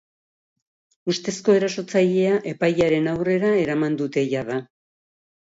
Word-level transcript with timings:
Ustezko 1.13 1.55
erasotzailea 1.57 2.31
epailearen 2.53 3.11
aurrera 3.13 3.53
eraman 3.67 4.01
dute 4.03 4.27
jada. 4.35 4.59